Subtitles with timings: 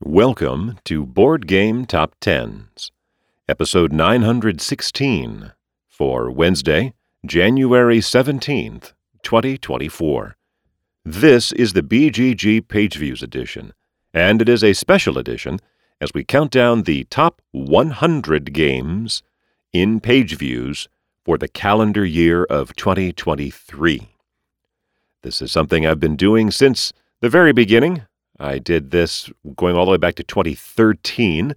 [0.00, 2.92] Welcome to Board Game Top Tens,
[3.48, 5.50] episode 916
[5.88, 6.94] for Wednesday,
[7.26, 8.92] January 17th,
[9.24, 10.36] 2024.
[11.04, 13.72] This is the BGG Page Views edition,
[14.14, 15.58] and it is a special edition
[16.00, 19.24] as we count down the top 100 games
[19.72, 20.88] in page views
[21.24, 24.14] for the calendar year of 2023.
[25.22, 28.02] This is something I've been doing since the very beginning.
[28.38, 31.54] I did this going all the way back to 2013,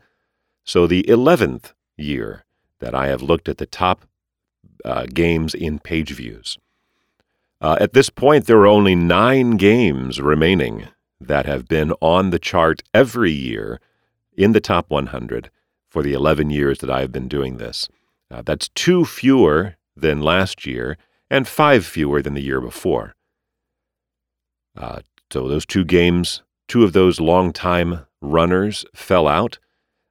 [0.64, 2.46] so the 11th year
[2.80, 4.06] that I have looked at the top
[4.84, 6.58] uh, games in page views.
[7.60, 10.88] Uh, at this point, there are only nine games remaining
[11.20, 13.80] that have been on the chart every year
[14.34, 15.52] in the top 100
[15.88, 17.88] for the 11 years that I have been doing this.
[18.32, 20.98] Uh, that's two fewer than last year
[21.30, 23.14] and five fewer than the year before.
[24.76, 29.60] Uh, so those two games, two of those long-time runners fell out,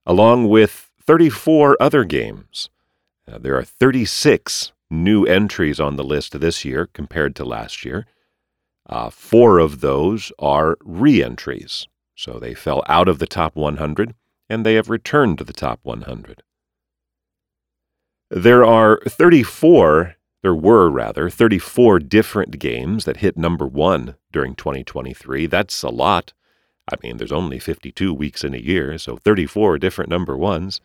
[0.04, 2.68] along with 34 other games.
[3.26, 8.06] Uh, there are 36 new entries on the list this year compared to last year.
[8.86, 14.14] Uh, four of those are re entries, so they fell out of the top 100
[14.50, 16.42] and they have returned to the top 100.
[18.28, 25.46] There are 34, there were rather, 34 different games that hit number one during 2023.
[25.46, 26.34] That's a lot.
[26.90, 30.80] I mean, there's only 52 weeks in a year, so 34 different number ones.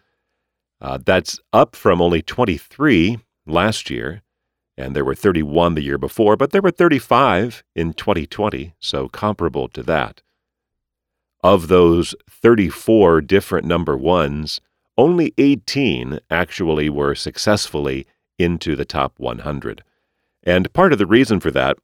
[0.80, 4.22] Uh, that's up from only 23 last year,
[4.78, 9.68] and there were 31 the year before, but there were 35 in 2020, so comparable
[9.70, 10.22] to that.
[11.44, 14.62] Of those 34 different number ones,
[14.98, 18.06] only 18 actually were successfully
[18.38, 19.84] into the top 100.
[20.44, 21.78] And part of the reason for that,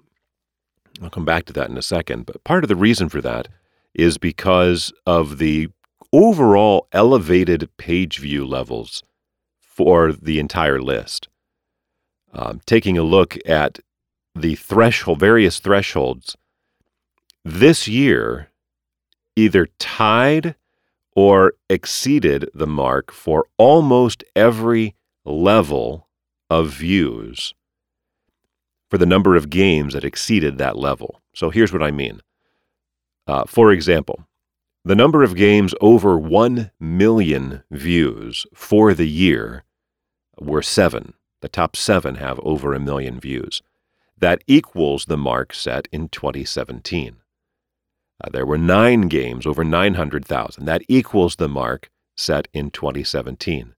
[1.01, 3.47] I'll come back to that in a second, but part of the reason for that
[3.93, 5.69] is because of the
[6.13, 9.03] overall elevated page view levels
[9.59, 11.27] for the entire list.
[12.33, 13.79] Um, taking a look at
[14.35, 16.37] the threshold, various thresholds,
[17.43, 18.49] this year
[19.35, 20.55] either tied
[21.15, 26.07] or exceeded the mark for almost every level
[26.49, 27.53] of views
[28.89, 31.21] for the number of games that exceeded that level.
[31.33, 32.21] So here's what I mean.
[33.27, 34.25] Uh, for example,
[34.83, 39.63] the number of games over 1 million views for the year
[40.39, 41.13] were seven.
[41.41, 43.61] The top seven have over a million views.
[44.17, 47.17] That equals the mark set in 2017.
[48.23, 50.65] Uh, there were nine games over 900,000.
[50.65, 53.73] That equals the mark set in 2017.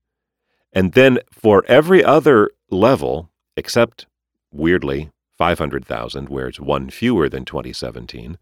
[0.74, 4.06] And then for every other level, except
[4.52, 8.38] weirdly 500,000, where it's one fewer than 2017,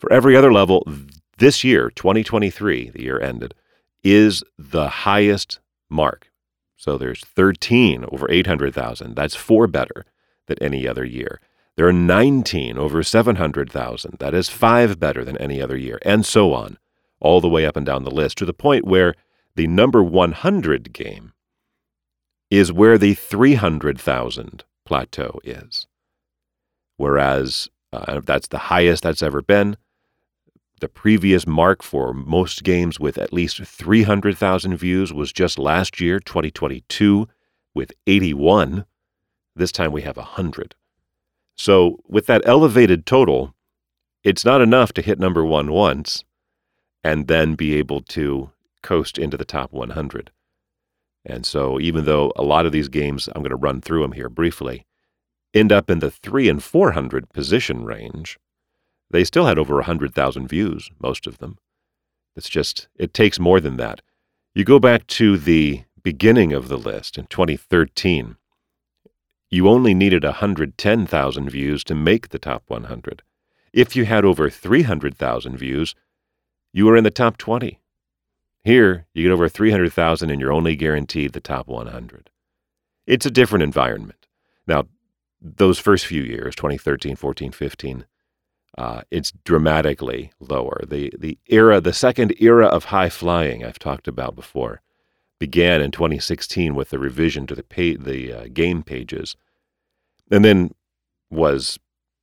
[0.00, 0.82] for every other level,
[1.38, 3.54] this year, 2023, the year ended,
[4.02, 6.30] is the highest mark.
[6.76, 9.14] So there's 13 over 800,000.
[9.14, 10.06] That's four better
[10.46, 11.38] than any other year.
[11.76, 14.16] There are 19 over 700,000.
[14.18, 16.78] That is five better than any other year, and so on,
[17.20, 19.14] all the way up and down the list to the point where
[19.54, 21.32] the number 100 game
[22.50, 25.86] is where the 300,000 plateau is.
[26.96, 29.76] Whereas uh, that's the highest that's ever been.
[30.80, 36.18] The previous mark for most games with at least 300,000 views was just last year,
[36.18, 37.28] 2022,
[37.74, 38.86] with 81.
[39.54, 40.74] This time we have 100.
[41.54, 43.54] So, with that elevated total,
[44.24, 46.24] it's not enough to hit number one once
[47.04, 48.50] and then be able to
[48.82, 50.30] coast into the top 100.
[51.26, 54.12] And so, even though a lot of these games, I'm going to run through them
[54.12, 54.86] here briefly,
[55.52, 58.38] end up in the 3 and 400 position range,
[59.10, 61.58] they still had over 100,000 views, most of them.
[62.36, 64.02] It's just, it takes more than that.
[64.54, 68.36] You go back to the beginning of the list in 2013,
[69.50, 73.22] you only needed 110,000 views to make the top 100.
[73.72, 75.94] If you had over 300,000 views,
[76.72, 77.80] you were in the top 20.
[78.62, 82.30] Here, you get over 300,000 and you're only guaranteed the top 100.
[83.06, 84.28] It's a different environment.
[84.66, 84.86] Now,
[85.40, 88.04] those first few years, 2013, 14, 15,
[88.78, 90.82] uh, it's dramatically lower.
[90.88, 94.80] The, the era, the second era of high flying I've talked about before,
[95.38, 99.36] began in 2016 with the revision to the pay, the uh, game pages,
[100.30, 100.74] and then
[101.30, 101.78] was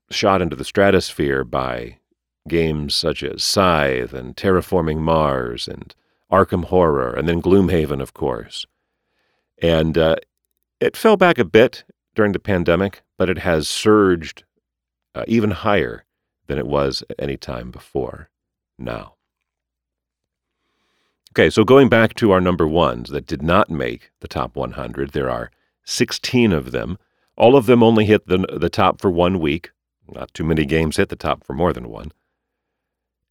[0.10, 1.98] shot into the stratosphere by
[2.48, 5.94] games such as Scythe and Terraforming Mars and
[6.32, 8.66] Arkham Horror, and then Gloomhaven, of course.
[9.62, 10.18] And uh,
[10.80, 11.84] it fell back a bit
[12.16, 14.44] during the pandemic, but it has surged
[15.16, 16.06] uh, even higher
[16.48, 18.30] than it was at any time before
[18.78, 19.14] now.
[21.32, 25.12] Okay, so going back to our number ones that did not make the top 100,
[25.12, 25.52] there are
[25.86, 26.98] 16 of them.
[27.36, 29.72] All of them only hit the, the top for one week.
[30.10, 32.12] Not too many games hit the top for more than one.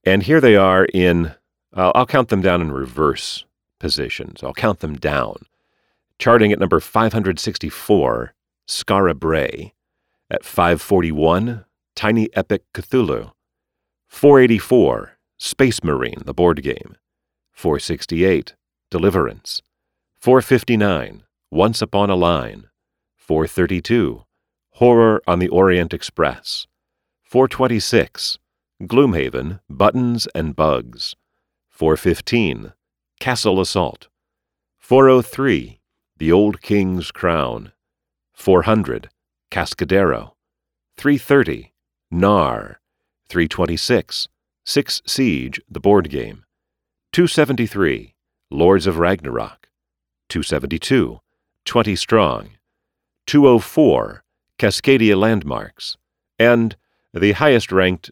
[0.04, 1.34] And here they are in,
[1.74, 3.44] uh, I'll count them down in reverse
[3.80, 4.42] positions.
[4.42, 5.38] I'll count them down.
[6.18, 8.34] Charting at number 564,
[8.68, 9.72] Skara Brae.
[10.30, 11.64] At 541,
[11.96, 13.32] Tiny Epic Cthulhu.
[14.08, 16.94] 484, Space Marine, the board game.
[17.52, 18.54] 468,
[18.90, 19.62] Deliverance.
[20.20, 22.69] 459, Once Upon a Line.
[23.16, 24.25] 432,
[24.72, 26.66] Horror on the Orient Express.
[27.22, 28.38] 426,
[28.82, 31.16] Gloomhaven, Buttons and Bugs.
[31.70, 32.75] 415,
[33.20, 34.08] Castle Assault.
[34.76, 35.81] 403,
[36.19, 37.72] The Old King's Crown.
[38.34, 39.08] 400,
[39.50, 40.32] Cascadero.
[40.99, 41.72] 330,
[42.10, 42.80] Nar.
[43.28, 44.28] 326,
[44.64, 46.44] Six Siege, the board game.
[47.12, 48.14] 273,
[48.50, 49.68] Lords of Ragnarok.
[50.28, 51.20] 272,
[51.64, 52.50] 20 Strong.
[53.26, 54.22] 204,
[54.58, 55.96] Cascadia Landmarks.
[56.38, 56.76] And
[57.12, 58.10] the highest ranked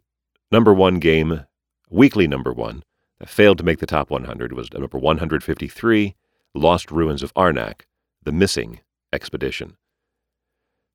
[0.51, 1.45] number one game,
[1.91, 2.83] weekly number one,
[3.21, 6.15] that failed to make the top 100 was number 153,
[6.55, 7.83] Lost Ruins of Arnak,
[8.23, 8.81] The Missing
[9.13, 9.77] Expedition.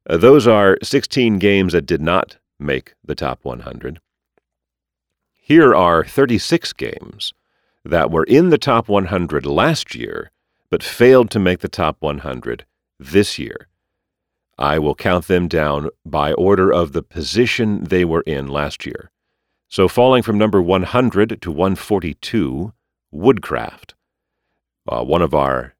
[0.09, 4.00] Uh, those are 16 games that did not make the top 100.
[5.33, 7.33] Here are 36 games
[7.83, 10.31] that were in the top 100 last year
[10.69, 12.65] but failed to make the top 100
[13.00, 13.67] this year.
[14.57, 19.09] I will count them down by order of the position they were in last year.
[19.67, 22.73] So, falling from number 100 to 142,
[23.11, 23.95] Woodcraft.
[24.88, 25.75] Uh, one of our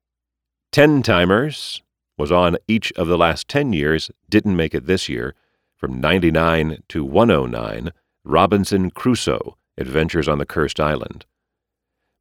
[0.72, 1.82] 10 timers
[2.18, 5.34] was on each of the last 10 years, didn't make it this year.
[5.80, 7.94] From 99 to 109,
[8.26, 11.26] Robinson Crusoe, Adventures on the Cursed Island.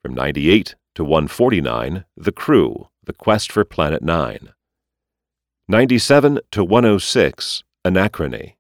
[0.01, 4.51] From 98 to 149, The Crew, The Quest for Planet 9.
[5.67, 8.55] 97 to 106, Anachrony.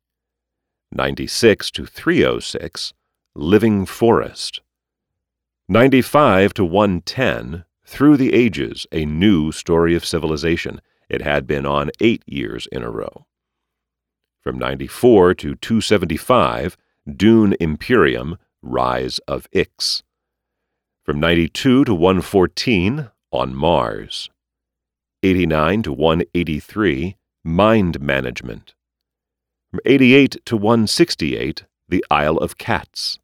[0.90, 2.92] 96 to 306,
[3.36, 4.62] Living Forest.
[5.68, 10.80] 95 to 110, Through the Ages, A New Story of Civilization.
[11.08, 13.27] It had been on eight years in a row.
[14.48, 20.02] From 94 to 275, Dune Imperium, Rise of Ix.
[21.04, 24.30] From 92 to 114, On Mars.
[25.22, 28.72] 89 to 183, Mind Management.
[29.70, 33.18] From 88 to 168, The Isle of Cats.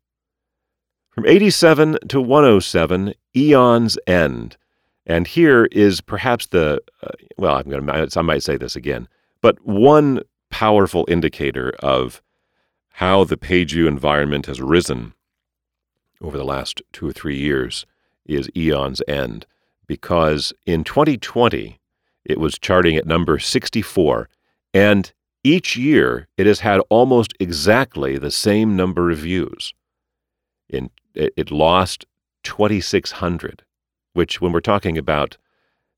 [1.09, 4.59] From 87 to 107, Aeon's End.
[5.07, 9.09] And here is perhaps the, uh, well, I'm going to, I might say this again,
[9.41, 10.21] but one
[10.55, 12.23] powerful indicator of
[12.93, 15.13] how the Pageview environment has risen
[16.21, 17.87] over the last two or three years
[18.25, 19.47] is Aeon's End,
[19.89, 21.81] because in 2020
[22.25, 24.29] it was charting at number 64,
[24.73, 25.13] and
[25.43, 29.75] each year it has had almost exactly the same number of views.
[30.69, 32.07] In, it, it lost
[32.45, 33.65] 2,600,
[34.13, 35.37] which, when we're talking about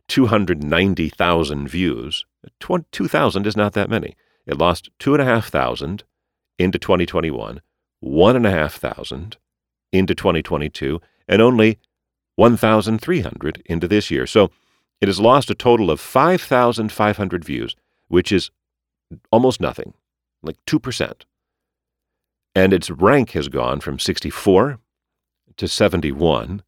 [0.08, 2.24] 290,000 views,
[2.58, 4.16] 2,000 is not that many.
[4.46, 6.04] It lost 2,500
[6.58, 7.60] into 2021,
[8.00, 9.36] 1,500
[9.92, 11.78] into 2022, and only
[12.36, 14.26] 1,300 into this year.
[14.26, 14.50] So
[15.00, 17.74] it has lost a total of 5,500 views,
[18.08, 18.50] which is
[19.32, 19.94] almost nothing,
[20.42, 21.22] like 2%.
[22.54, 24.78] And its rank has gone from 64
[25.56, 26.62] to 71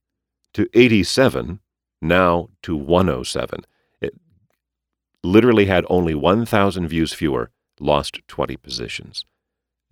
[0.54, 1.60] to 87,
[2.00, 3.60] now to 107.
[4.00, 4.14] It
[5.22, 7.50] literally had only 1,000 views fewer,
[7.80, 9.24] lost 20 positions.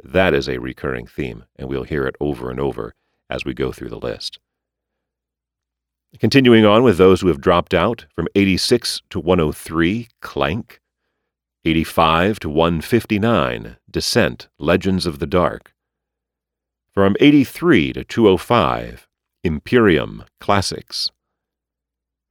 [0.03, 2.95] That is a recurring theme, and we'll hear it over and over
[3.31, 4.39] as we go through the list.
[6.21, 10.81] Continuing on with those who have dropped out from 86 to 103, Clank.
[11.65, 15.75] 85 to 159, Descent, Legends of the Dark.
[16.95, 19.09] From 83 to 205,
[19.43, 21.11] Imperium, Classics.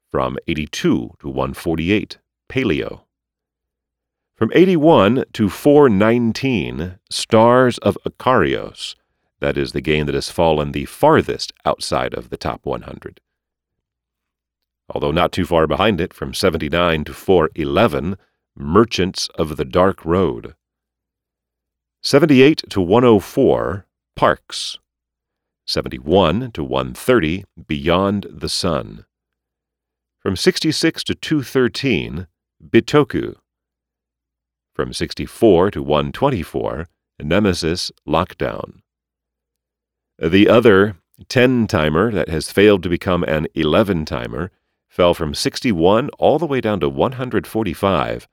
[0.10, 2.18] From 82 to 148,
[2.50, 3.05] Paleo.
[4.36, 8.96] From 81 to 419, Stars of Akarios,
[9.40, 13.22] that is the game that has fallen the farthest outside of the top 100.
[14.90, 18.18] Although not too far behind it, from 79 to 411,
[18.58, 20.54] Merchants of the Dark Road.
[22.04, 23.86] 78 to 104,
[24.18, 24.78] Parks.
[25.66, 29.06] 71 to 130, Beyond the Sun.
[30.20, 32.28] From 66 to 213,
[32.62, 33.36] Bitoku.
[34.76, 36.88] From 64 to 124,
[37.22, 38.82] Nemesis Lockdown.
[40.20, 40.98] The other
[41.30, 44.52] 10 timer that has failed to become an 11 timer
[44.90, 48.28] fell from 61 all the way down to 145.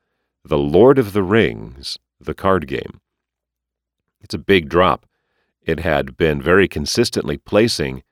[0.44, 3.00] The Lord of the Rings, the card game.
[4.20, 5.06] It's a big drop.
[5.62, 8.02] It had been very consistently placing.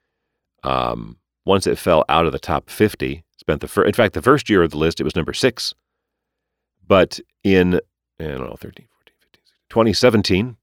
[0.62, 4.22] Um, once it fell out of the top 50, spent the fir- in fact the
[4.22, 5.75] first year of the list it was number six,
[6.87, 7.80] but in
[8.26, 10.56] I don't know 13, 14, 15, 16, 2017,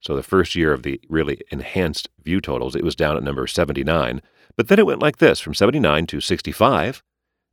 [0.00, 3.46] so the first year of the really enhanced view totals, it was down at number
[3.46, 4.22] 79.
[4.56, 7.02] But then it went like this from 79 to 65,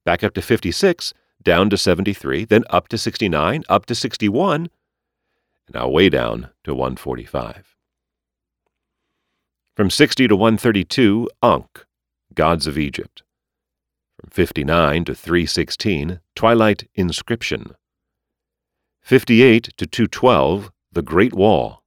[0.05, 4.69] back up to 56, down to 73, then up to 69, up to 61,
[5.67, 7.75] and now way down to 145.
[9.75, 11.85] From 60 to 132, Ankh,
[12.33, 13.23] Gods of Egypt.
[14.19, 17.75] From 59 to 316, Twilight Inscription.
[19.05, 21.83] 58 to 212, The Great Wall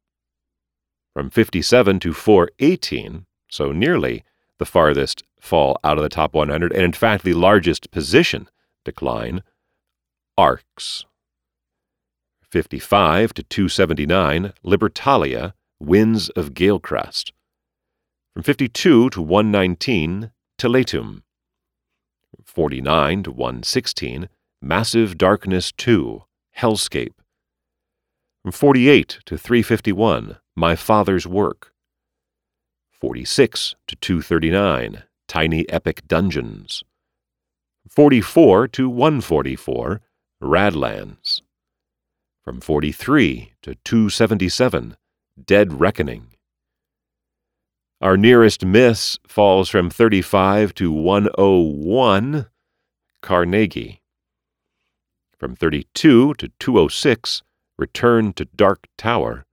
[1.18, 4.22] from 57 to 418, so nearly
[4.60, 8.48] the farthest fall out of the top 100, and in fact the largest position
[8.84, 9.42] decline,
[10.37, 11.06] Arcs.
[12.52, 17.32] 55 to 279, Libertalia, Winds of Galecrest.
[18.32, 21.22] From 52 to 119, Teletum.
[22.44, 24.28] 49 to 116,
[24.62, 26.22] Massive Darkness 2,
[26.58, 27.14] Hellscape.
[28.42, 31.72] From 48 to 351, my Father's Work.
[33.00, 36.82] 46 to 239, Tiny Epic Dungeons.
[37.88, 40.00] 44 to 144,
[40.42, 41.42] Radlands.
[42.44, 44.96] From 43 to 277,
[45.44, 46.28] Dead Reckoning.
[48.00, 52.46] Our nearest miss falls from 35 to 101,
[53.22, 54.02] Carnegie.
[55.38, 57.42] From 32 to 206,
[57.78, 59.45] Return to Dark Tower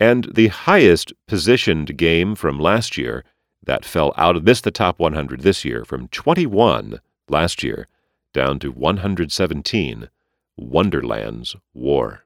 [0.00, 3.24] and the highest positioned game from last year
[3.64, 7.86] that fell out of this the top 100 this year from 21 last year
[8.32, 10.08] down to 117
[10.56, 12.24] Wonderland's War.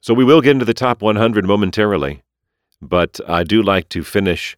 [0.00, 2.22] So we will get into the top 100 momentarily,
[2.80, 4.56] but I do like to finish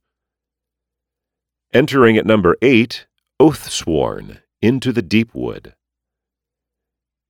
[1.73, 3.07] Entering at number 8,
[3.41, 5.75] Oathsworn, Into the Deep Wood.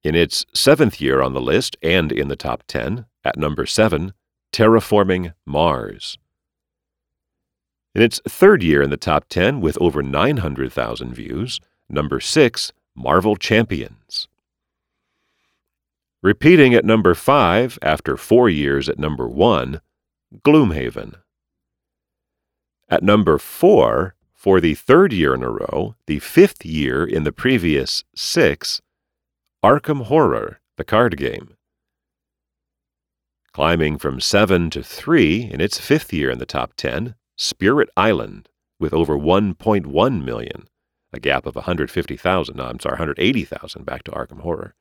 [0.04, 4.12] In its seventh year on the list and in the top 10, at number 7,
[4.52, 6.18] Terraforming Mars.
[7.94, 11.58] In its third year in the top 10 with over 900,000 views,
[11.88, 14.28] number 6, Marvel Champions.
[16.20, 19.80] Repeating at number 5 after four years at number 1,
[20.44, 21.14] Gloomhaven.
[22.90, 27.30] At number 4, for the third year in a row, the fifth year in the
[27.30, 28.82] previous six,
[29.64, 31.54] Arkham Horror, the card game.
[33.52, 38.48] Climbing from 7 to 3 in its fifth year in the top 10, Spirit Island,
[38.80, 40.66] with over 1.1 million,
[41.12, 44.74] a gap of 150,000, no, I'm sorry, 180,000 back to Arkham Horror.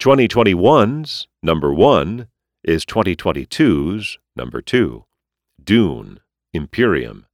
[0.00, 2.28] 2021's number 1
[2.62, 5.04] is 2022's number 2,
[5.64, 6.20] Dune,
[6.52, 7.26] Imperium.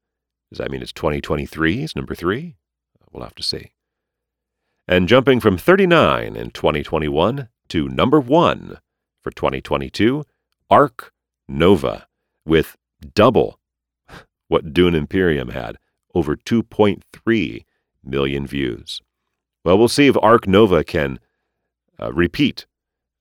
[0.50, 2.57] Does that mean it's 2023's number 3?
[3.12, 3.73] We'll have to see
[4.90, 8.78] and jumping from 39 in 2021 to number 1
[9.23, 10.25] for 2022,
[10.69, 11.12] Ark
[11.49, 12.09] Nova,
[12.45, 12.76] with
[13.14, 13.61] double
[14.49, 15.76] what Dune Imperium had,
[16.12, 17.64] over 2.3
[18.02, 19.00] million views.
[19.64, 21.21] Well, we'll see if Ark Nova can
[22.02, 22.66] uh, repeat.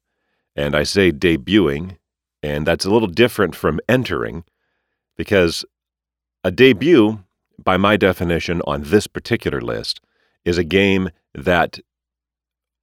[0.56, 1.98] And I say debuting,
[2.42, 4.46] and that's a little different from entering,
[5.16, 5.64] because
[6.44, 7.24] a debut,
[7.64, 10.02] by my definition on this particular list,
[10.46, 11.80] is a game that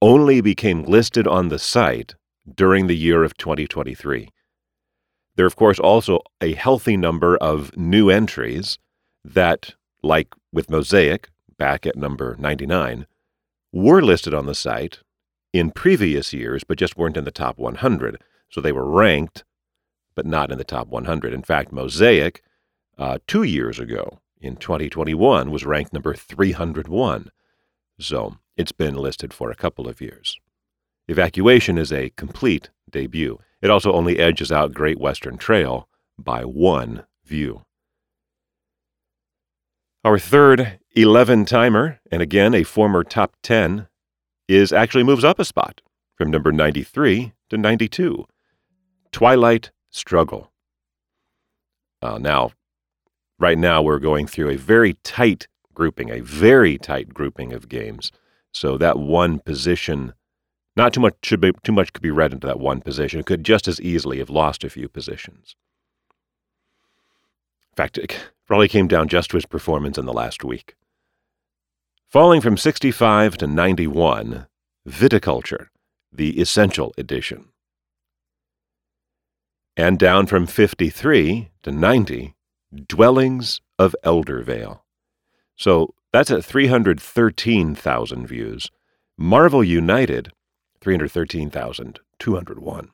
[0.01, 2.15] only became listed on the site
[2.55, 4.29] during the year of 2023.
[5.35, 8.79] There are, of course, also a healthy number of new entries
[9.23, 13.05] that, like with Mosaic, back at number 99,
[13.71, 14.99] were listed on the site
[15.53, 18.21] in previous years, but just weren't in the top 100.
[18.49, 19.43] So they were ranked,
[20.15, 21.33] but not in the top 100.
[21.33, 22.41] In fact, Mosaic,
[22.97, 27.31] uh, two years ago in 2021, was ranked number 301.
[28.01, 30.39] So it's been listed for a couple of years.
[31.07, 33.39] Evacuation is a complete debut.
[33.61, 35.87] It also only edges out Great Western Trail
[36.17, 37.61] by one view.
[40.03, 43.87] Our third 11 timer, and again a former top 10,
[44.47, 45.81] is actually moves up a spot
[46.15, 48.25] from number 93 to 92.
[49.11, 50.51] Twilight Struggle.
[52.01, 52.51] Uh, now,
[53.37, 58.11] right now we're going through a very tight grouping, a very tight grouping of games.
[58.51, 60.13] So that one position,
[60.75, 63.19] not too much should be too much could be read into that one position.
[63.19, 65.55] It could just as easily have lost a few positions.
[67.71, 70.75] In fact, it probably came down just to his performance in the last week.
[72.09, 74.47] Falling from 65 to 91,
[74.87, 75.67] Viticulture,
[76.11, 77.45] the Essential Edition.
[79.77, 82.35] And down from 53 to 90,
[82.87, 84.81] Dwellings of Eldervale.
[85.61, 88.71] So that's at 313,000 views.
[89.15, 90.31] Marvel United,
[90.79, 92.89] 313,201.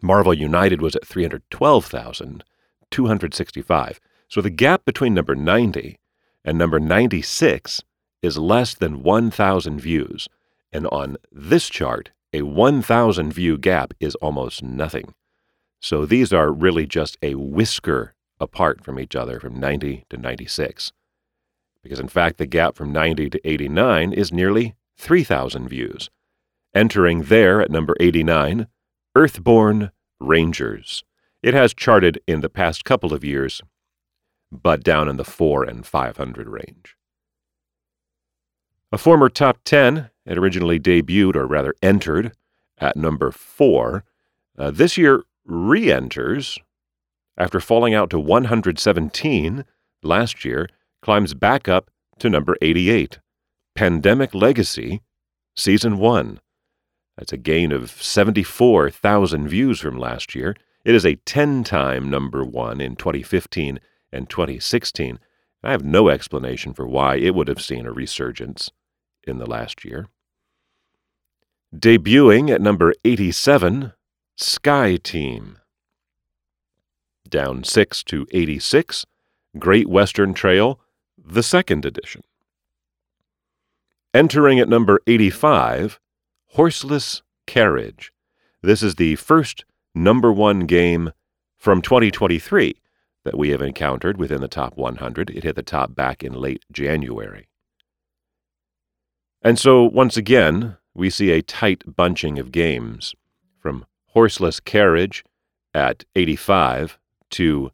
[0.00, 4.00] Marvel United was at 312,265.
[4.28, 5.98] So the gap between number 90
[6.44, 7.82] and number 96
[8.22, 10.28] is less than 1,000 views,
[10.72, 15.12] and on this chart, a 1,000 view gap is almost nothing.
[15.80, 20.92] So these are really just a whisker apart from each other from 90 to 96.
[21.84, 26.10] Because in fact, the gap from 90 to 89 is nearly 3,000 views.
[26.74, 28.66] Entering there at number 89,
[29.14, 31.04] Earthborn Rangers.
[31.42, 33.62] It has charted in the past couple of years,
[34.50, 36.96] but down in the 4 and 500 range.
[38.90, 42.32] A former top 10 had originally debuted, or rather entered,
[42.78, 44.04] at number 4.
[44.56, 46.58] Uh, this year re enters
[47.36, 49.64] after falling out to 117
[50.02, 50.68] last year,
[51.04, 53.18] climbs back up to number 88.
[53.74, 55.02] Pandemic Legacy,
[55.54, 56.40] Season 1.
[57.18, 60.56] That's a gain of 74,000 views from last year.
[60.82, 63.80] It is a 10 time number one in 2015
[64.12, 65.18] and 2016.
[65.62, 68.70] I have no explanation for why it would have seen a resurgence
[69.26, 70.08] in the last year.
[71.76, 73.92] Debuting at number 87,
[74.36, 75.58] Sky Team.
[77.28, 79.04] Down 6 to 86,
[79.58, 80.80] Great Western Trail,
[81.24, 82.22] the second edition.
[84.12, 85.98] Entering at number 85,
[86.50, 88.12] Horseless Carriage.
[88.62, 91.12] This is the first number one game
[91.56, 92.76] from 2023
[93.24, 95.30] that we have encountered within the top 100.
[95.30, 97.48] It hit the top back in late January.
[99.42, 103.14] And so, once again, we see a tight bunching of games
[103.58, 103.84] from
[104.14, 105.24] Horseless Carriage
[105.74, 106.98] at 85
[107.30, 107.70] to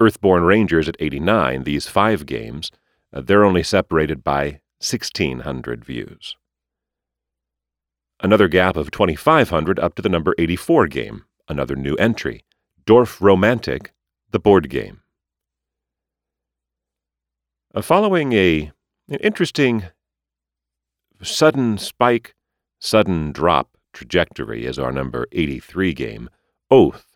[0.00, 1.64] Earthborn Rangers at 89.
[1.64, 2.70] These five games,
[3.12, 6.36] uh, they're only separated by 1,600 views.
[8.20, 12.44] Another gap of 2,500 up to the number 84 game, another new entry,
[12.86, 13.88] Dorfromantik,
[14.30, 15.00] the board game.
[17.74, 18.72] Uh, following a,
[19.08, 19.84] an interesting
[21.22, 22.34] sudden spike,
[22.78, 26.30] sudden drop trajectory is our number 83 game,
[26.70, 27.13] Oath,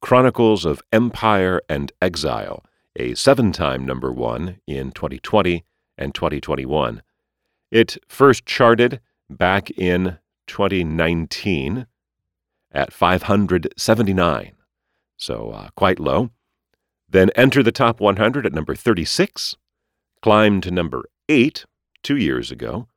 [0.00, 2.64] Chronicles of Empire and Exile,
[2.96, 5.64] a seven time number one in 2020
[5.98, 7.02] and 2021.
[7.70, 11.86] It first charted back in 2019
[12.72, 14.52] at 579,
[15.16, 16.30] so uh, quite low.
[17.08, 19.56] Then entered the top 100 at number 36,
[20.22, 21.66] climbed to number 8
[22.02, 22.88] two years ago,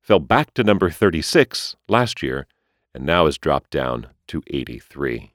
[0.00, 2.46] fell back to number 36 last year,
[2.94, 5.32] and now has dropped down to 83.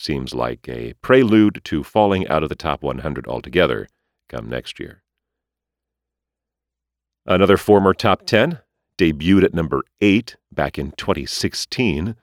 [0.00, 3.86] Seems like a prelude to falling out of the top 100 altogether
[4.30, 5.02] come next year.
[7.26, 8.60] Another former top 10
[8.96, 12.16] debuted at number 8 back in 2016.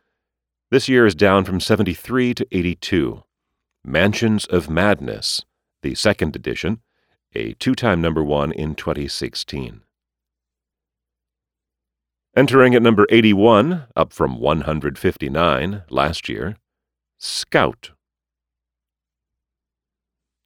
[0.71, 3.23] This year is down from 73 to 82.
[3.85, 5.45] Mansions of Madness,
[5.83, 6.81] the second edition,
[7.35, 9.81] a two time number one in 2016.
[12.35, 16.57] Entering at number 81, up from 159 last year,
[17.17, 17.91] Scout.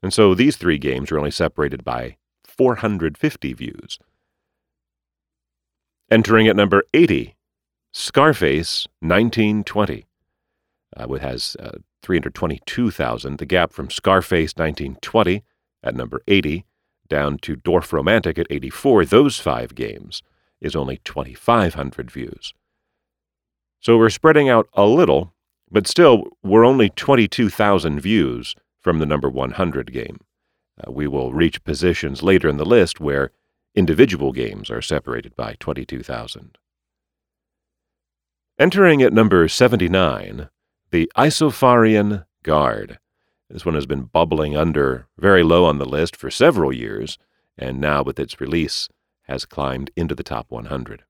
[0.03, 3.99] And so these three games are only separated by 450 views.
[6.09, 7.35] Entering at number 80,
[7.93, 10.05] Scarface 1920.
[10.97, 13.37] Uh, it has uh, 322,000.
[13.37, 15.43] The gap from Scarface 1920
[15.83, 16.65] at number 80
[17.07, 20.23] down to Dorfromantik at 84, those five games,
[20.61, 22.53] is only 2,500 views.
[23.81, 25.33] So we're spreading out a little,
[25.71, 30.19] but still, we're only 22,000 views from the number 100 game.
[30.85, 33.31] Uh, we will reach positions later in the list where
[33.73, 36.57] Individual games are separated by 22,000.
[38.59, 40.49] Entering at number 79,
[40.91, 42.99] the Isofarian Guard.
[43.49, 47.17] This one has been bubbling under very low on the list for several years,
[47.57, 48.89] and now with its release
[49.23, 51.03] has climbed into the top 100.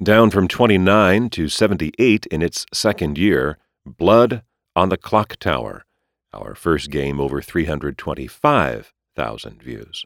[0.00, 4.44] Down from 29 to 78 in its second year, Blood
[4.76, 5.80] on the Clocktower,
[6.32, 10.04] our first game over 325,000 views.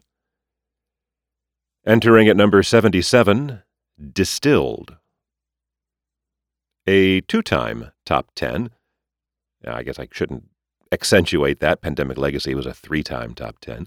[1.85, 3.61] Entering at number 77,
[4.11, 4.97] Distilled.
[6.87, 8.71] A two time top 10.
[9.65, 10.45] I guess I shouldn't
[10.91, 11.81] accentuate that.
[11.81, 13.85] Pandemic Legacy was a three time top 10.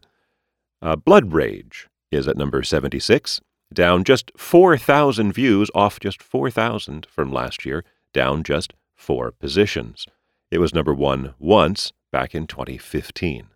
[0.80, 3.40] Uh, Blood Rage is at number 76,
[3.76, 10.06] down just 4,000 views, off just 4,000 from last year, down just four positions.
[10.50, 13.48] It was number one once back in 2015.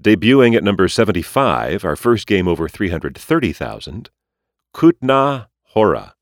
[0.00, 4.10] Debuting at number 75, our first game over 330,000,
[4.74, 6.14] Kutna Hora.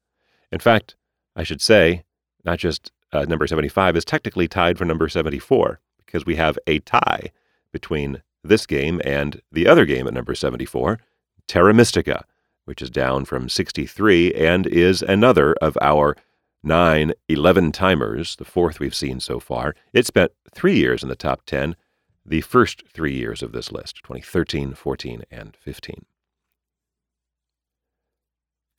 [0.51, 0.97] In fact,
[1.37, 2.03] I should say,
[2.45, 6.81] not just uh, number 75 is technically tied for number 74 because we have a
[6.81, 7.31] tie
[7.73, 10.99] between this game and the other game at number 74,
[11.53, 12.25] Terra Mystica,
[12.65, 16.17] which is down from 63 and is another of our
[16.63, 19.75] nine 11 timers, the fourth we've seen so far.
[19.93, 21.77] It spent three years in the top 10
[22.25, 26.07] the first three years of this list 2013, 14, and 15.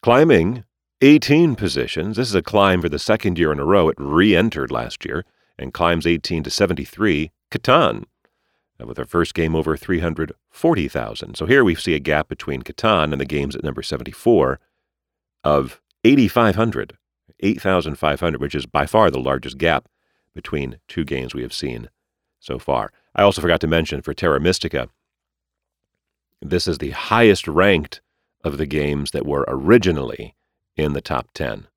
[0.01, 0.63] Climbing
[1.01, 2.17] 18 positions.
[2.17, 3.87] This is a climb for the second year in a row.
[3.89, 5.25] It re entered last year
[5.59, 7.29] and climbs 18 to 73.
[7.51, 8.05] Catan.
[8.87, 11.35] With our first game over 340,000.
[11.35, 14.59] So here we see a gap between Catan and the games at number 74
[15.43, 16.97] of 8,500,
[17.39, 19.87] 8,500, which is by far the largest gap
[20.33, 21.89] between two games we have seen
[22.39, 22.91] so far.
[23.15, 24.89] I also forgot to mention for Terra Mystica,
[26.41, 28.01] this is the highest ranked
[28.43, 30.35] of the games that were originally
[30.75, 31.67] in the top 10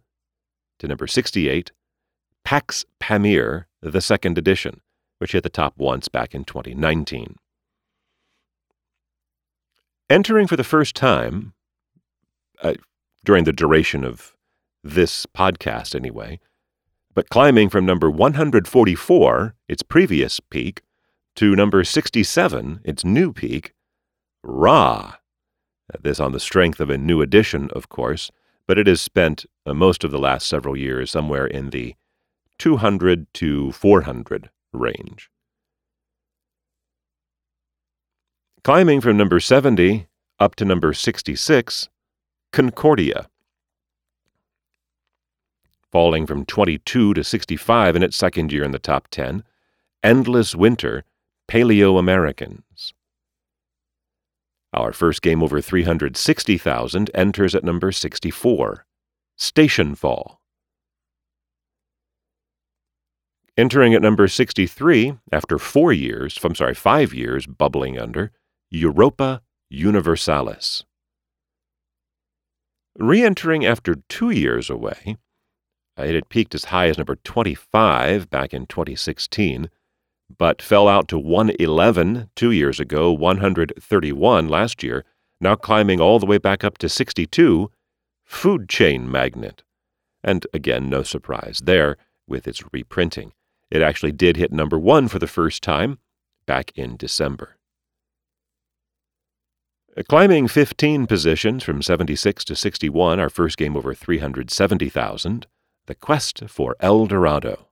[0.79, 1.73] to number 68,
[2.45, 4.81] Pax Pamir, the second edition,
[5.19, 7.37] which hit the top once back in 2019.
[10.11, 11.53] Entering for the first time,
[12.63, 12.75] uh,
[13.25, 14.35] during the duration of
[14.83, 16.41] this podcast anyway,
[17.15, 20.83] but climbing from number 144, its previous peak,
[21.35, 23.75] to number 67, its new peak,
[24.43, 25.15] Ra.
[26.01, 28.31] This on the strength of a new edition, of course,
[28.67, 31.95] but it has spent uh, most of the last several years somewhere in the
[32.59, 35.31] 200 to 400 range.
[38.65, 40.07] Climbing from number 70
[40.39, 41.89] up to number 66,
[42.53, 43.29] Concordia
[45.91, 49.43] falling from 22 to 65 in its second year in the top 10.
[50.03, 51.05] Endless Winter,
[51.49, 52.93] Paleo Americans.
[54.73, 58.85] Our first game over 360,000 enters at number 64,
[59.39, 60.38] Stationfall.
[63.59, 68.31] Entering at number 63, after four years, I'm sorry, five years bubbling under,
[68.71, 70.85] Europa Universalis.
[72.97, 75.17] Re entering after two years away,
[75.97, 79.71] it had peaked as high as number 25 back in 2016,
[80.39, 85.05] but fell out to 111 two years ago, 131 last year,
[85.41, 87.73] now climbing all the way back up to 62.
[88.25, 89.65] Food Chain Magnate.
[90.23, 91.97] And again, no surprise there
[92.29, 93.33] with its reprinting.
[93.71, 95.99] It actually did hit number one for the first time
[96.47, 97.57] back in December.
[99.97, 105.47] Uh, climbing 15 positions from 76 to 61, our first game over 370,000.
[105.87, 107.69] The Quest for El Dorado.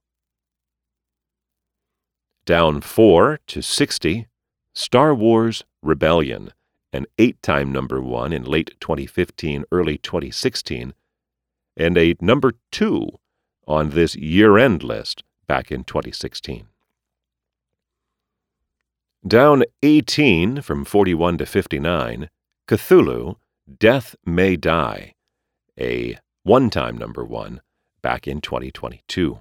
[2.44, 4.26] Down 4 to 60,
[4.74, 6.52] Star Wars Rebellion,
[6.92, 10.94] an eight time number one in late 2015, early 2016,
[11.76, 13.08] and a number two
[13.66, 16.66] on this year end list back in 2016.
[19.26, 22.30] Down 18 from 41 to 59,
[22.68, 23.36] Cthulhu,
[23.78, 25.14] Death May Die,
[25.80, 27.60] a one time number one
[28.02, 29.40] back in 2022.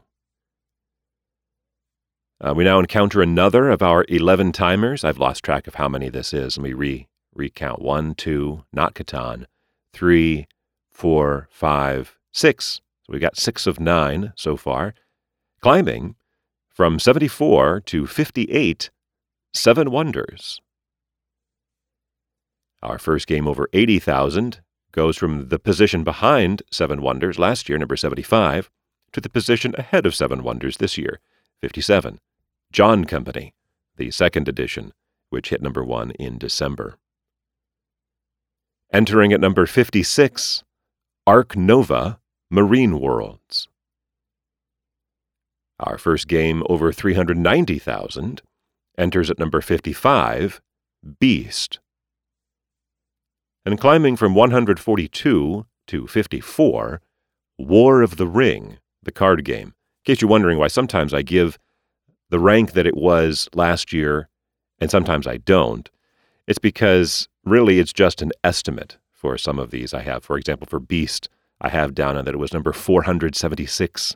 [2.42, 5.04] Uh, we now encounter another of our 11 timers.
[5.04, 6.58] I've lost track of how many this is.
[6.58, 7.82] Let me re- recount.
[7.82, 9.46] One, two, not Catan.
[9.94, 10.48] Three,
[10.92, 12.82] four, five, six.
[13.06, 14.96] So we've got six of nine so far.
[15.66, 16.14] Climbing
[16.70, 18.92] from 74 to 58,
[19.52, 20.62] Seven Wonders.
[22.84, 27.98] Our first game over 80,000 goes from the position behind Seven Wonders last year, number
[27.98, 28.70] 75,
[29.12, 31.20] to the position ahead of Seven Wonders this year,
[31.62, 32.20] 57.
[32.72, 33.56] John Company,
[33.98, 34.94] the second edition,
[35.32, 37.00] which hit number one in December.
[38.94, 40.64] Entering at number 56,
[41.26, 42.20] Ark Nova
[42.52, 43.68] Marine Worlds.
[45.80, 48.42] Our first game over 390,000
[48.98, 50.62] enters at number 55,
[51.20, 51.80] Beast.
[53.66, 57.02] And climbing from 142 to 54,
[57.58, 59.68] War of the Ring, the card game.
[59.68, 59.74] In
[60.14, 61.58] case you're wondering why sometimes I give
[62.30, 64.30] the rank that it was last year
[64.80, 65.90] and sometimes I don't,
[66.48, 70.24] it's because really it's just an estimate for some of these I have.
[70.24, 74.16] For example, for Beast, I have down on that it was number 476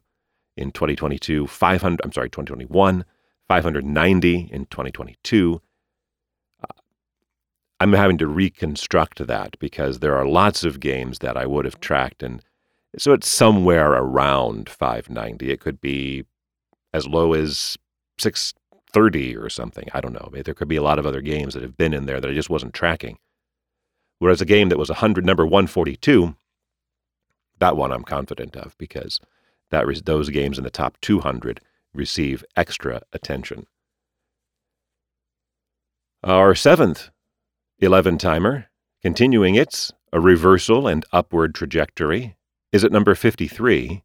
[0.60, 3.06] in 2022, 500, I'm sorry, 2021,
[3.48, 5.62] 590 in 2022.
[6.62, 6.74] Uh,
[7.80, 11.80] I'm having to reconstruct that because there are lots of games that I would have
[11.80, 12.22] tracked.
[12.22, 12.44] And
[12.98, 15.50] so it's somewhere around 590.
[15.50, 16.26] It could be
[16.94, 17.78] as low as
[18.18, 19.88] 630 or something.
[19.94, 20.30] I don't know.
[20.44, 22.34] There could be a lot of other games that have been in there that I
[22.34, 23.18] just wasn't tracking.
[24.18, 26.36] Whereas a game that was 100, number 142,
[27.60, 29.22] that one I'm confident of because
[29.72, 31.62] that re- those games in the top 200
[31.94, 33.66] receive extra attention.
[36.24, 37.10] Our seventh
[37.80, 38.66] 11 timer,
[39.02, 42.36] continuing its a reversal and upward trajectory,
[42.72, 44.04] is at number 53,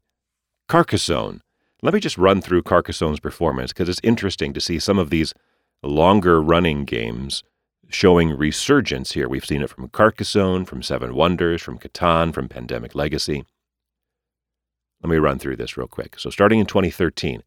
[0.69, 1.41] Carcassonne.
[1.83, 5.35] Let me just run through Carcassonne's performance because it's interesting to see some of these
[5.83, 7.43] longer running games
[7.89, 9.29] showing resurgence here.
[9.29, 13.45] We've seen it from Carcassonne, from Seven Wonders, from Catan, from Pandemic Legacy.
[15.05, 16.19] Let me run through this real quick.
[16.19, 17.43] So, starting in 2013,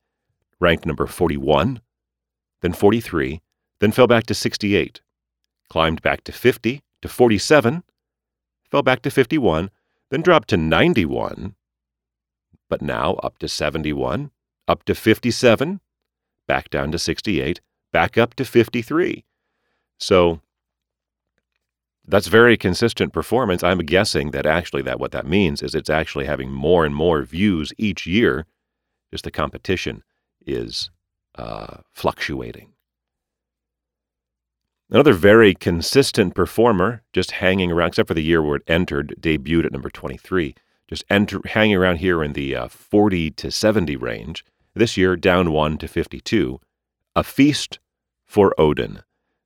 [0.59, 1.81] ranked number 41,
[2.61, 3.41] then 43,
[3.79, 5.01] then fell back to 68,
[5.67, 7.83] climbed back to 50, to 47,
[8.69, 9.71] fell back to 51,
[10.11, 11.55] then dropped to 91,
[12.69, 14.29] but now up to 71,
[14.67, 15.79] up to 57,
[16.47, 17.59] back down to 68,
[17.91, 19.25] back up to 53.
[19.97, 20.41] So
[22.07, 23.63] that's very consistent performance.
[23.63, 27.21] I'm guessing that actually that what that means is it's actually having more and more
[27.23, 28.45] views each year.
[29.11, 30.03] Just the competition
[30.45, 30.89] is
[31.35, 32.73] uh, fluctuating.
[34.89, 39.65] Another very consistent performer, just hanging around, except for the year where it entered, debuted
[39.65, 40.55] at number 23,
[40.87, 44.45] just enter, hanging around here in the uh, 40 to 70 range.
[44.73, 46.61] This year, down one to 52.
[47.17, 47.79] A feast
[48.25, 49.01] for Odin.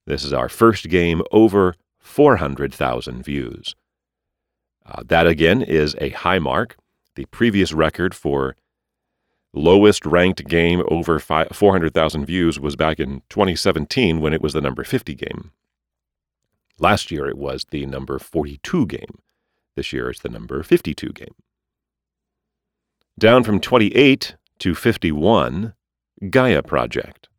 [0.06, 3.76] This is our first game over 400,000 views.
[4.86, 6.76] Uh, that again is a high mark.
[7.16, 8.56] The previous record for
[9.54, 14.84] lowest ranked game over 400,000 views was back in 2017 when it was the number
[14.84, 15.52] 50 game.
[16.80, 19.20] Last year it was the number 42 game.
[19.76, 21.36] This year it's the number 52 game.
[23.20, 25.74] Down from 28 to 51,
[26.30, 27.30] Gaia Project.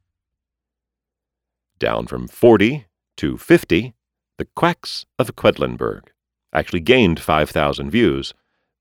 [1.79, 3.94] Down from 40 to 50,
[4.43, 6.09] The Quacks of Quedlinburg.
[6.53, 8.35] Actually gained 5,000 views,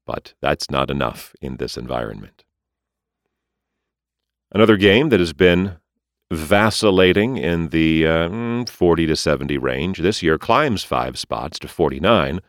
[0.07, 2.43] but that's not enough in this environment.
[4.51, 5.77] Another game that has been
[6.31, 12.39] vacillating in the uh, 40 to 70 range this year climbs five spots to 49.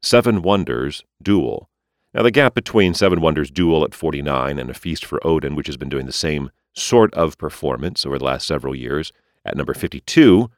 [0.00, 1.68] Seven Wonders Duel.
[2.14, 5.66] Now, the gap between Seven Wonders Duel at 49 and A Feast for Odin, which
[5.66, 9.12] has been doing the same sort of performance over the last several years,
[9.44, 10.50] at number 52,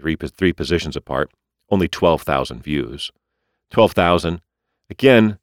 [0.00, 1.30] three, three positions apart,
[1.72, 3.10] only 12,000 views.
[3.70, 4.42] 12,000,
[4.90, 5.38] again,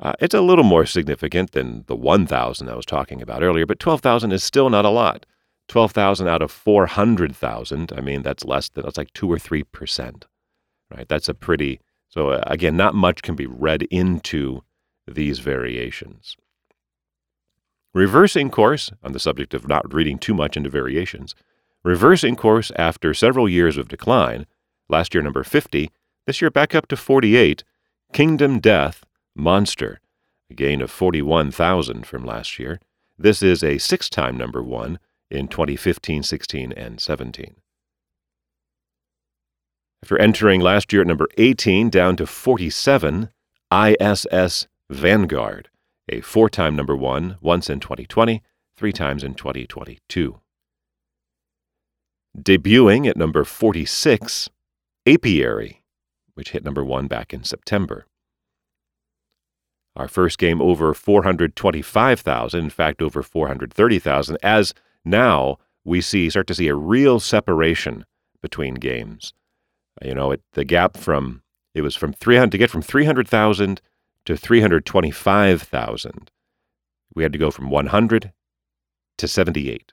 [0.00, 3.78] uh, it's a little more significant than the 1,000 I was talking about earlier, but
[3.78, 5.24] 12,000 is still not a lot.
[5.68, 10.24] 12,000 out of 400,000, I mean, that's less than, that's like 2 or 3%,
[10.94, 11.08] right?
[11.08, 14.62] That's a pretty, so uh, again, not much can be read into
[15.06, 16.36] these variations.
[17.94, 21.34] Reversing course, on the subject of not reading too much into variations,
[21.84, 24.46] reversing course after several years of decline,
[24.88, 25.90] last year number 50,
[26.26, 27.64] this year back up to 48,
[28.12, 29.04] Kingdom Death
[29.34, 30.00] Monster,
[30.50, 32.80] a gain of 41,000 from last year.
[33.18, 34.98] This is a six time number one
[35.30, 37.56] in 2015, 16, and 17.
[40.02, 43.30] After entering last year at number 18 down to 47,
[43.72, 45.68] ISS Vanguard,
[46.08, 48.42] a four time number one, once in 2020,
[48.76, 50.40] three times in 2022.
[52.38, 54.48] Debuting at number 46,
[55.08, 55.82] Apiary,
[56.34, 58.06] which hit number one back in September.
[59.96, 66.54] Our first game over 425,000, in fact, over 430,000, as now we see start to
[66.54, 68.04] see a real separation
[68.42, 69.32] between games.
[70.02, 71.42] You know, it, the gap from
[71.74, 73.80] it was from 300 to get from 300,000
[74.26, 76.30] to 325,000.
[77.14, 78.32] We had to go from 100
[79.16, 79.92] to 78.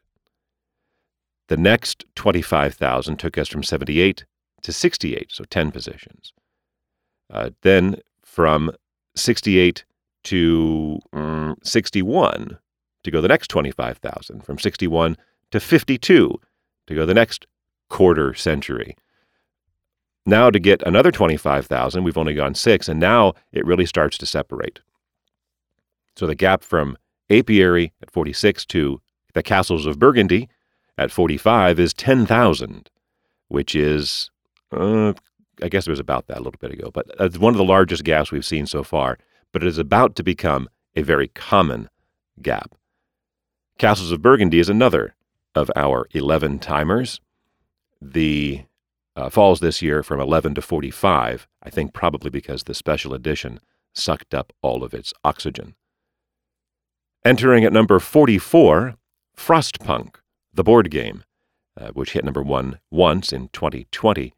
[1.48, 4.26] The next 25,000 took us from 78
[4.66, 6.34] to 68, so 10 positions.
[7.32, 8.72] Uh, then from
[9.16, 9.86] 68
[10.24, 12.58] to um, 61
[13.04, 15.16] to go the next 25,000, from 61
[15.52, 16.40] to 52
[16.88, 17.46] to go the next
[17.90, 18.96] quarter century.
[20.26, 24.26] Now to get another 25,000, we've only gone six, and now it really starts to
[24.26, 24.80] separate.
[26.16, 26.98] So the gap from
[27.30, 29.02] apiary at 46 to
[29.34, 30.50] the castles of Burgundy
[30.98, 32.90] at 45 is 10,000,
[33.50, 34.32] which is,
[34.76, 35.14] uh,
[35.62, 37.64] I guess it was about that a little bit ago, but it's one of the
[37.64, 39.18] largest gaps we've seen so far,
[39.52, 41.90] but it is about to become a very common
[42.42, 42.76] gap.
[43.78, 45.16] Castles of Burgundy is another
[45.54, 47.20] of our 11 timers.
[48.02, 48.64] The
[49.16, 53.60] uh, falls this year from 11 to 45, I think probably because the special edition
[53.94, 55.76] sucked up all of its oxygen.
[57.24, 58.96] Entering at number 44,
[59.36, 60.18] Frostpunk,
[60.54, 61.24] the board game,
[61.80, 64.35] uh, which hit number one once in 2020.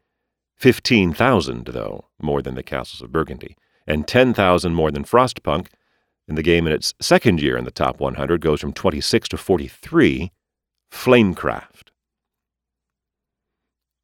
[0.58, 3.56] 15,000, though, more than the Castles of Burgundy,
[3.86, 5.68] and 10,000 more than Frostpunk.
[6.26, 9.36] And the game in its second year in the top 100 goes from 26 to
[9.36, 10.30] 43,
[10.92, 11.88] Flamecraft.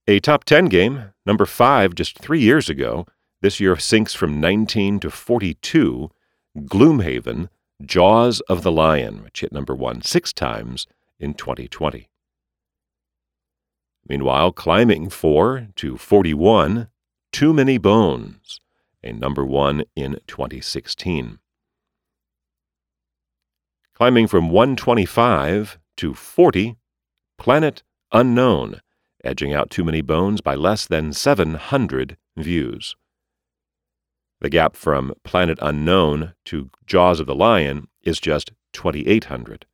[0.06, 3.06] A top 10 game, number 5 just three years ago,
[3.40, 6.10] this year sinks from 19 to 42,
[6.58, 7.48] Gloomhaven,
[7.84, 10.86] Jaws of the Lion, which hit number 1 six times
[11.18, 12.08] in 2020.
[14.08, 16.88] Meanwhile, climbing 4 to 41,
[17.32, 18.60] Too Many Bones,
[19.02, 21.38] a number 1 in 2016.
[23.94, 26.76] Climbing from 125 to 40,
[27.38, 27.82] Planet
[28.12, 28.80] Unknown,
[29.22, 32.96] edging out Too Many Bones by less than 700 views.
[34.40, 39.64] The gap from Planet Unknown to Jaws of the Lion is just 2,800.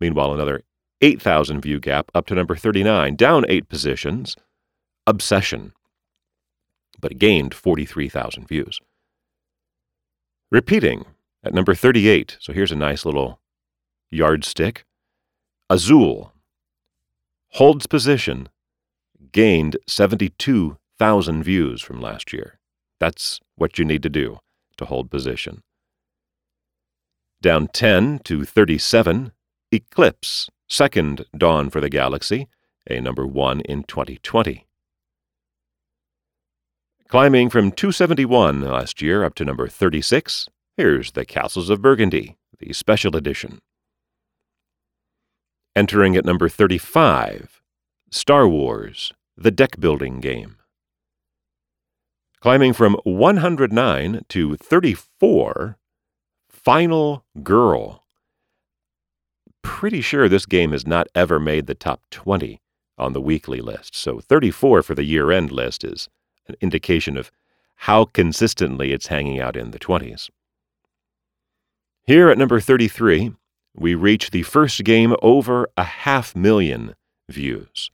[0.00, 0.62] Meanwhile, another
[1.00, 4.36] 8,000 view gap up to number 39, down eight positions,
[5.06, 5.72] Obsession,
[7.00, 8.80] but gained 43,000 views.
[10.50, 11.04] Repeating
[11.44, 13.40] at number 38, so here's a nice little
[14.10, 14.84] yardstick.
[15.68, 16.32] Azul
[17.50, 18.48] holds position
[19.32, 22.58] gained 72,000 views from last year.
[22.98, 24.38] That's what you need to do
[24.78, 25.62] to hold position.
[27.42, 29.32] Down 10 to 37,
[29.72, 32.48] Eclipse, second dawn for the galaxy,
[32.88, 34.66] a number 1 in 2020.
[37.08, 42.72] Climbing from 271 last year up to number 36, here's the Castles of Burgundy, the
[42.72, 43.60] special edition.
[45.76, 47.60] Entering at number 35,
[48.10, 50.56] Star Wars, the deck building game.
[52.40, 55.78] Climbing from 109 to 34,
[56.48, 58.05] Final Girl.
[59.66, 62.62] Pretty sure this game has not ever made the top 20
[62.96, 66.08] on the weekly list, so 34 for the year end list is
[66.46, 67.32] an indication of
[67.80, 70.30] how consistently it's hanging out in the 20s.
[72.04, 73.34] Here at number 33,
[73.74, 76.94] we reach the first game over a half million
[77.28, 77.90] views.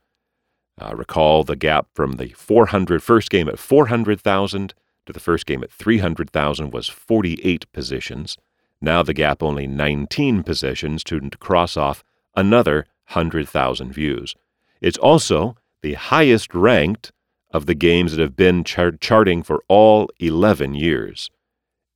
[0.80, 4.74] Uh, recall the gap from the 400 first game at 400,000
[5.06, 8.36] to the first game at 300,000 was 48 positions.
[8.84, 12.02] Now the gap only 19 positions to, cross off
[12.34, 14.34] another 100,000 views.
[14.80, 17.12] It's also the highest ranked
[17.52, 21.30] of the games that have been char- charting for all 11 years.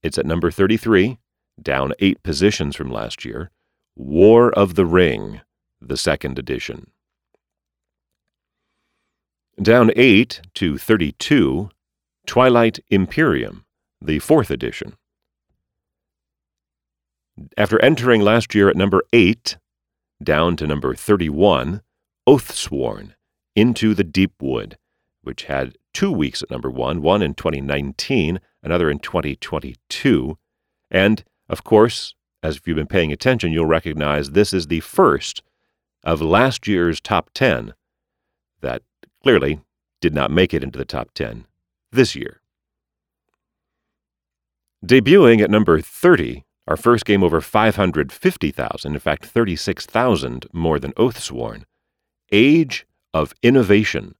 [0.00, 1.18] It's at number 33,
[1.60, 3.50] down eight positions from last year.
[3.96, 5.40] War of the Ring,
[5.80, 6.92] the second edition.
[9.60, 11.70] Down 8 to 32,
[12.26, 13.64] Twilight Imperium,
[14.00, 14.96] the fourth edition.
[17.56, 19.58] After entering last year at number 8,
[20.22, 21.82] down to number 31,
[22.26, 23.12] Oathsworn,
[23.54, 24.78] Into the Deep Wood,
[25.22, 30.38] which had two weeks at number 1, one in 2019, another in 2022.
[30.90, 35.42] And, of course, as if you've been paying attention, you'll recognize this is the first
[36.04, 37.74] of last year's top 10
[38.60, 38.82] that
[39.22, 39.60] clearly
[40.00, 41.46] did not make it into the top 10
[41.90, 42.40] this year.
[44.84, 51.64] Debuting at number 30, our first game over 550,000, in fact, 36,000 more than Oathsworn,
[52.32, 54.14] Age of Innovation.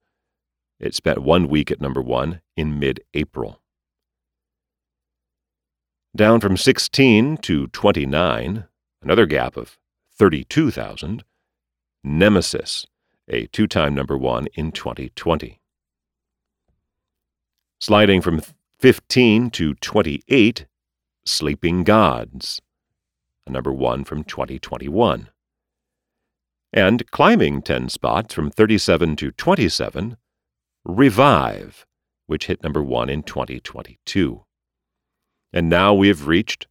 [0.78, 3.61] It spent one week at number one in mid April.
[6.14, 8.64] Down from 16 to 29,
[9.03, 9.76] another gap of
[10.18, 11.24] 32,000,
[12.05, 12.86] Nemesis
[13.28, 15.61] a two time number one in 2020.
[17.80, 18.42] Sliding from
[18.78, 20.66] 15 to 28,
[21.26, 22.62] Sleeping Gods,
[23.48, 25.28] a number one from 2021.
[26.72, 30.16] And climbing 10 spots from 37 to 27,
[30.84, 31.84] Revive,
[32.28, 34.44] which hit number one in 2022.
[35.52, 36.68] And now we have reached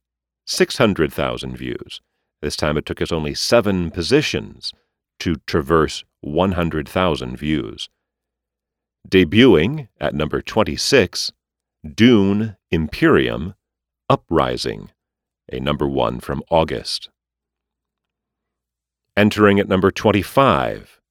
[0.47, 1.99] 600,000 views.
[2.41, 4.71] This time it took us only seven positions
[5.19, 7.89] to traverse 100,000 views.
[9.09, 11.33] Debuting at number 26,
[11.93, 13.55] Dune Imperium
[14.07, 14.91] Uprising,
[15.51, 17.09] a number one from August.
[19.17, 21.01] Entering at number 25,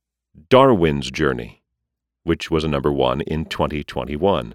[0.48, 1.64] Darwin's Journey,
[2.22, 4.54] which was a number one in 2021.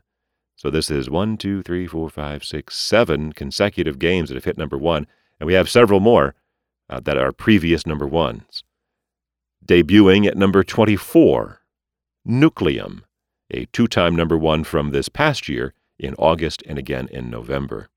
[0.55, 4.57] So this is one, two, three, four, five, six, seven consecutive games that have hit
[4.57, 5.05] number one,
[5.41, 6.33] and we have several more
[6.89, 8.63] uh, that are previous number ones.
[9.65, 11.59] Debuting at number 24,
[12.25, 13.01] Nucleum,
[13.51, 17.89] a two time number one from this past year in August and again in November.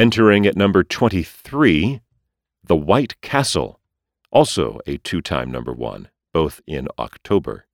[0.00, 2.00] Entering at number 23,
[2.64, 3.80] The White Castle,
[4.30, 7.66] also a two time number one, both in October.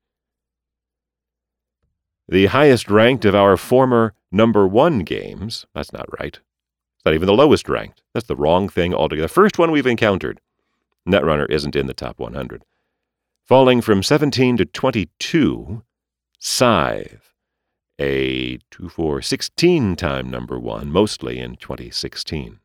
[2.29, 6.41] The highest ranked of our former number one games, that's not right.
[6.97, 8.03] It's not even the lowest ranked.
[8.12, 9.29] That's the wrong thing altogether.
[9.29, 10.41] The first one we've encountered.
[11.09, 12.64] Netrunner isn't in the top 100.
[13.45, 15.85] Falling from 17 to 22,
[16.41, 17.36] Scythe,
[17.99, 22.61] a 2 4 16 time number one, mostly in 2016.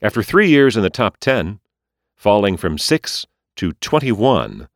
[0.00, 1.60] After three years in the top 10,
[2.16, 3.26] falling from 6
[3.56, 4.68] to 21,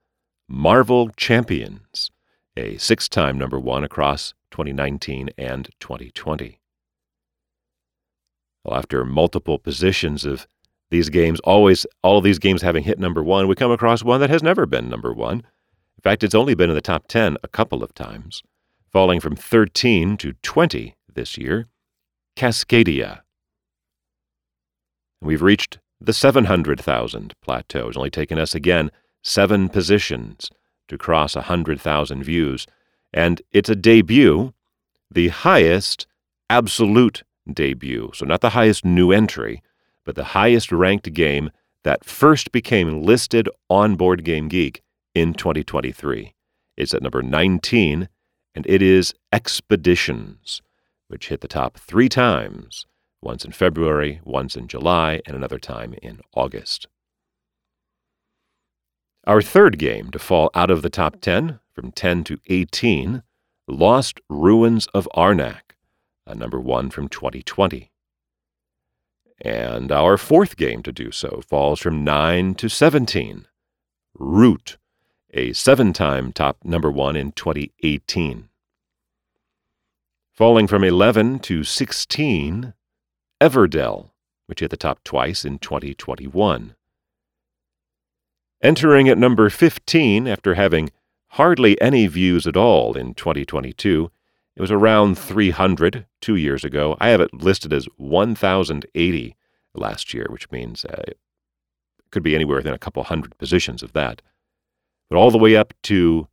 [0.48, 2.10] Marvel Champions,
[2.56, 6.60] a six time number one across 2019 and 2020.
[8.64, 10.46] Well, after multiple positions of
[10.90, 14.20] these games, always, all of these games having hit number one, we come across one
[14.20, 15.38] that has never been number one.
[15.38, 18.42] In fact, it's only been in the top 10 a couple of times,
[18.96, 21.68] falling from 13 to 20 this year
[22.34, 23.20] Cascadia.
[25.20, 27.88] We've reached the 700,000 plateau.
[27.88, 28.90] It's only taken us again
[29.22, 30.50] seven positions
[30.88, 32.66] to cross 100,000 views,
[33.12, 34.54] and it's a debut,
[35.10, 36.06] the highest
[36.48, 37.22] absolute
[37.52, 38.12] debut.
[38.14, 39.62] So, not the highest new entry,
[40.06, 41.50] but the highest ranked game
[41.82, 44.82] that first became listed on Board Game Geek
[45.14, 46.32] in 2023.
[46.78, 48.08] It's at number 19,
[48.56, 50.62] and it is Expeditions,
[51.08, 52.86] which hit the top three times
[53.22, 56.86] once in February, once in July, and another time in August.
[59.26, 63.22] Our third game to fall out of the top 10, from 10 to 18,
[63.68, 65.74] Lost Ruins of Arnak,
[66.26, 67.90] a number one from 2020.
[69.42, 73.46] And our fourth game to do so falls from 9 to 17,
[74.14, 74.78] Root,
[75.36, 78.48] a seven time top number one in 2018.
[80.32, 82.74] Falling from 11 to 16,
[83.40, 84.10] Everdell,
[84.46, 86.74] which hit the top twice in 2021.
[88.62, 90.90] Entering at number 15 after having
[91.28, 94.10] hardly any views at all in 2022,
[94.56, 96.96] it was around 300 two years ago.
[96.98, 99.36] I have it listed as 1,080
[99.74, 101.18] last year, which means uh, it
[102.10, 104.22] could be anywhere within a couple hundred positions of that.
[105.08, 106.28] But all the way up to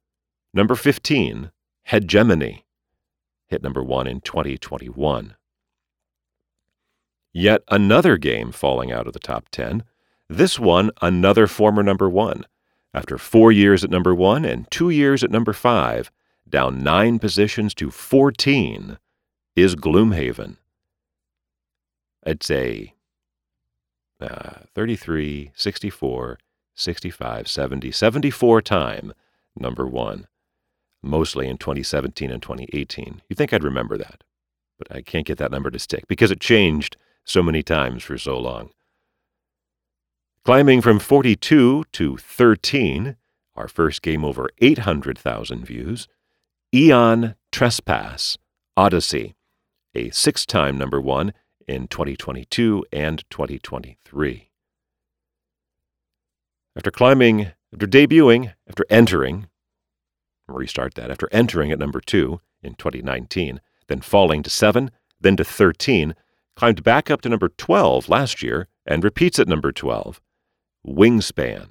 [0.54, 1.52] number 15,
[1.84, 2.66] Hegemony,
[3.48, 5.36] hit number one in 2021.
[7.32, 9.84] Yet another game falling out of the top 10
[10.30, 12.46] this one, another former number one.
[12.94, 16.12] After four years at number one and two years at number five,
[16.48, 18.98] down nine positions to 14,
[19.56, 20.58] is Gloomhaven.
[22.26, 22.94] It's a
[24.20, 26.40] uh, 33, 64,
[26.76, 29.14] 65, 70, 74 time
[29.56, 30.28] number one,
[31.02, 33.22] mostly in 2017 and 2018.
[33.28, 34.24] You'd think I'd remember that,
[34.78, 38.18] but I can't get that number to stick because it changed so many times for
[38.18, 38.72] so long.
[40.44, 43.16] Climbing from 42 to 13,
[43.56, 46.08] our first game over 800,000 views,
[46.74, 48.38] Aeon Trespass
[48.76, 49.36] Odyssey,
[49.96, 51.34] a six time number one
[51.68, 54.50] in 2022 and 2023.
[56.76, 59.48] After climbing, after debuting, after entering,
[60.48, 65.44] restart that, after entering at number two in 2019, then falling to seven, then to
[65.44, 66.16] 13,
[66.56, 70.20] climbed back up to number 12 last year and repeats at number 12
[70.86, 71.68] Wingspan,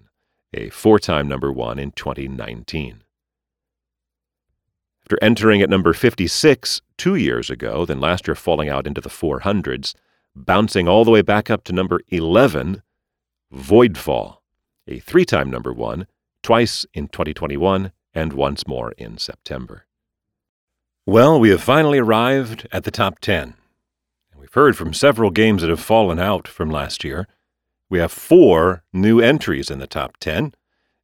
[0.55, 3.03] a four time number one in 2019.
[5.05, 9.11] After entering at number 56 two years ago, then last year falling out into the
[9.11, 9.95] 400s,
[10.35, 12.83] bouncing all the way back up to number 11,
[13.53, 14.39] Voidfall,
[14.87, 16.07] a three time number one,
[16.43, 19.87] twice in 2021 and once more in September.
[21.07, 23.55] Well, we have finally arrived at the top 10.
[24.37, 27.27] We've heard from several games that have fallen out from last year.
[27.89, 30.55] We have four new entries in the top 10,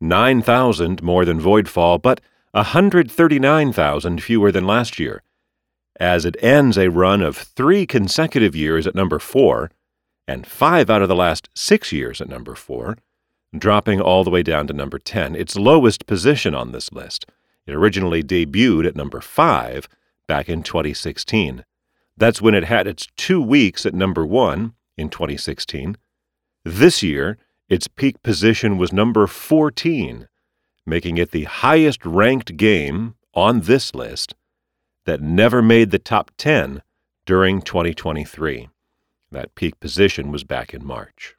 [0.00, 2.20] 9,000 more than Voidfall, but
[2.50, 5.22] 139,000 fewer than last year,
[5.98, 9.70] as it ends a run of three consecutive years at number 4
[10.26, 12.96] and five out of the last six years at number 4
[13.56, 17.26] dropping all the way down to number 10, its lowest position on this list.
[17.66, 19.88] It originally debuted at number 5
[20.26, 21.64] back in 2016.
[22.16, 25.96] That's when it had its two weeks at number 1 in 2016.
[26.64, 30.28] This year, its peak position was number 14,
[30.86, 34.34] making it the highest ranked game on this list
[35.04, 36.82] that never made the top 10
[37.26, 38.68] during 2023.
[39.32, 41.36] That peak position was back in March.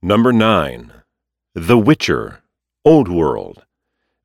[0.00, 0.92] Number 9.
[1.54, 2.44] The Witcher,
[2.84, 3.64] Old World,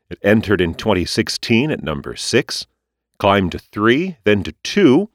[0.10, 2.68] it entered in 2016 at number 6,
[3.18, 5.10] climbed to 3, then to 2,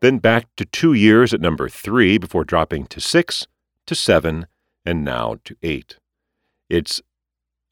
[0.00, 3.46] then back to 2 years at number 3 before dropping to 6,
[3.84, 4.46] to 7,
[4.86, 5.96] and now to 8.
[6.70, 7.00] It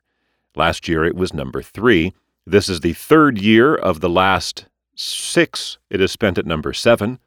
[0.56, 2.12] Last year it was number 3.
[2.44, 7.18] This is the third year of the last six it has spent at number 7.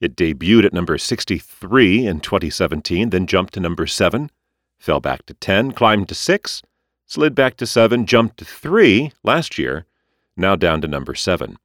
[0.00, 4.30] It debuted at number 63 in 2017, then jumped to number 7
[4.80, 6.62] fell back to 10, climbed to 6,
[7.06, 9.84] slid back to 7, jumped to 3 last year,
[10.36, 11.58] now down to number 7.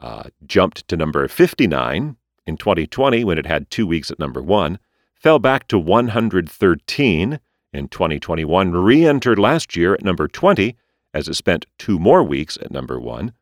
[0.00, 4.78] uh, jumped to number 59 in 2020 when it had two weeks at number one,
[5.14, 7.40] fell back to 113
[7.72, 10.76] in 2021, re entered last year at number 20
[11.14, 13.32] as it spent two more weeks at number one,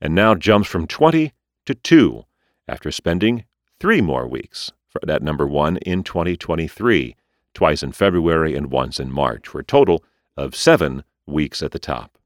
[0.00, 1.32] and now jumps from 20
[1.66, 2.24] to 2
[2.66, 3.44] after spending
[3.78, 4.72] three more weeks
[5.06, 7.16] at number one in 2023,
[7.54, 10.02] twice in February and once in March, for a total
[10.36, 12.18] of seven weeks at the top.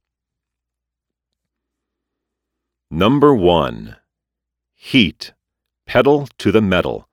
[2.90, 3.96] Number one,
[4.74, 5.32] Heat,
[5.86, 7.08] Pedal to the Metal,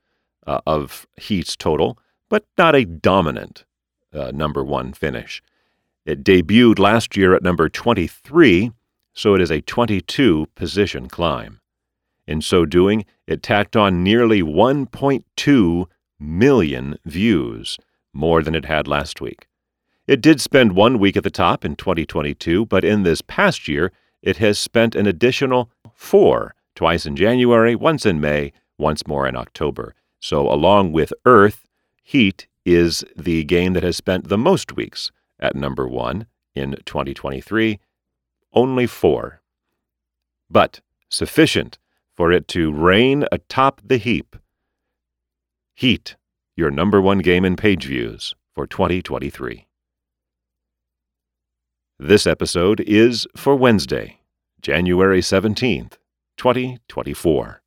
[0.46, 1.98] uh, of Heat's total,
[2.28, 3.64] but not a dominant
[4.12, 5.42] uh, number one finish.
[6.08, 8.72] It debuted last year at number 23,
[9.12, 11.60] so it is a 22 position climb.
[12.26, 15.86] In so doing, it tacked on nearly 1.2
[16.18, 17.76] million views,
[18.14, 19.48] more than it had last week.
[20.06, 23.92] It did spend one week at the top in 2022, but in this past year,
[24.22, 29.36] it has spent an additional four, twice in January, once in May, once more in
[29.36, 29.94] October.
[30.20, 31.66] So, along with Earth,
[32.02, 37.78] Heat is the game that has spent the most weeks at number one in 2023,
[38.52, 39.40] only four.
[40.50, 41.78] But sufficient
[42.16, 44.36] for it to reign atop the heap.
[45.74, 46.16] Heat,
[46.56, 49.66] your number one game in page views for 2023.
[52.00, 54.20] This episode is for Wednesday,
[54.60, 55.94] January 17th,
[56.36, 57.62] 2024.